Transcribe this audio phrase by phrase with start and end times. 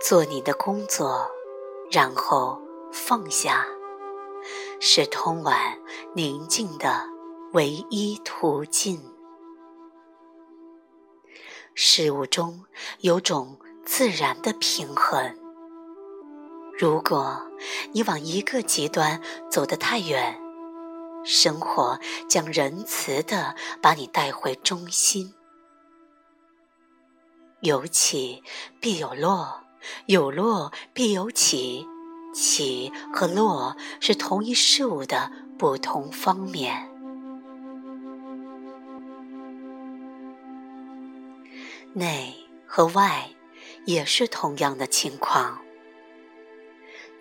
[0.00, 1.30] 做你的工作，
[1.90, 2.58] 然后
[2.90, 3.66] 放下，
[4.80, 5.54] 是通往
[6.14, 7.06] 宁静的
[7.52, 8.98] 唯一途径。
[11.74, 12.64] 事物中
[13.00, 15.36] 有种自然的平衡。
[16.78, 17.46] 如果
[17.92, 20.40] 你往一个极端走得太远，
[21.24, 25.34] 生活将仁慈地把你带回中心。
[27.60, 28.42] 有起
[28.80, 29.62] 必有落，
[30.06, 31.86] 有落必有起，
[32.34, 36.88] 起和落是同一事物的不同方面。
[41.92, 42.34] 内
[42.66, 43.30] 和外
[43.84, 45.60] 也是同样的情况。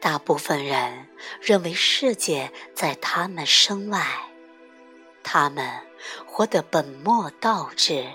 [0.00, 1.08] 大部分人
[1.40, 4.06] 认为世界在他们身外，
[5.22, 5.80] 他们
[6.26, 8.06] 活得本末倒置，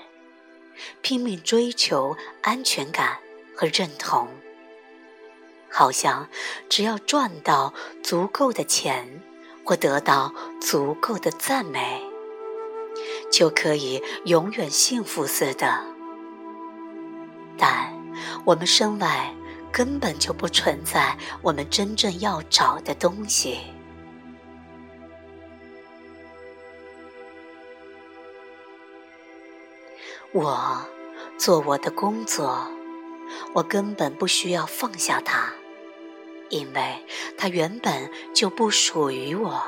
[1.02, 3.18] 拼命追求安全感
[3.64, 4.28] 和认同，
[5.72, 6.28] 好像
[6.68, 9.22] 只要赚到足够的钱
[9.64, 12.02] 或得到足够的赞美，
[13.32, 15.86] 就可以永远幸福似的。
[17.58, 17.94] 但
[18.44, 19.34] 我们身外。
[19.74, 23.58] 根本就不存在我们真正要找的东西。
[30.32, 30.86] 我
[31.40, 32.68] 做我的工作，
[33.54, 35.54] 我根本不需要放下它，
[36.50, 37.06] 因为
[37.38, 39.64] 它原本就不属于我，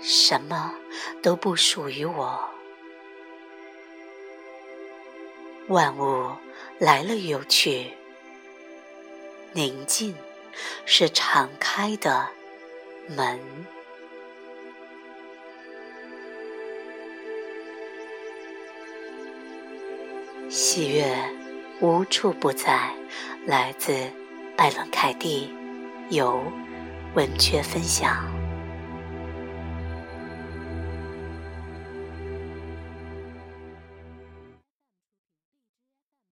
[0.00, 0.74] 什么
[1.22, 2.48] 都不属于我。
[5.68, 6.32] 万物。
[6.78, 7.92] 来了又去，
[9.52, 10.16] 宁静
[10.84, 12.28] 是敞开的
[13.06, 13.38] 门。
[20.50, 21.14] 喜悦
[21.82, 22.92] 无处不在，
[23.44, 23.92] 来自
[24.56, 25.52] 拜伦凯蒂，
[26.10, 26.40] 由
[27.16, 28.31] 文雀分享。